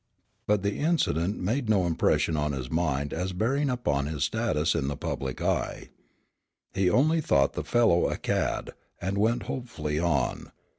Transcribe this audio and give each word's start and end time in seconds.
But 0.47 0.63
the 0.63 0.77
incident 0.77 1.37
made 1.39 1.69
no 1.69 1.85
impression 1.85 2.35
on 2.35 2.53
his 2.53 2.71
mind 2.71 3.13
as 3.13 3.33
bearing 3.33 3.69
upon 3.69 4.07
his 4.07 4.23
status 4.23 4.73
in 4.73 4.87
the 4.87 4.97
public 4.97 5.43
eye. 5.43 5.89
He 6.73 6.89
only 6.89 7.21
thought 7.21 7.53
the 7.53 7.63
fellow 7.63 8.09
a 8.09 8.17
cad, 8.17 8.71
and 8.99 9.15
went 9.19 9.43
hopefully 9.43 9.99
on. 9.99 10.51